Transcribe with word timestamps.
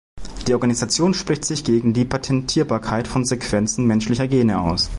Die 0.47 0.55
Organisation 0.55 1.13
spricht 1.13 1.45
sich 1.45 1.63
gegen 1.63 1.93
die 1.93 2.05
Patentierbarkeit 2.05 3.07
von 3.07 3.23
Sequenzen 3.23 3.85
menschlicher 3.85 4.27
Gene 4.27 4.59
aus. 4.59 4.89